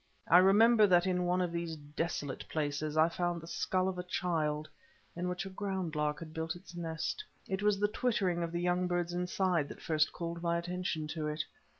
[0.27, 4.03] I remember that in one of these desolate places I found the skull of a
[4.03, 4.67] child
[5.15, 7.23] in which a ground lark had built its nest.
[7.47, 11.27] It was the twittering of the young birds inside that first called my attention to
[11.27, 11.43] it.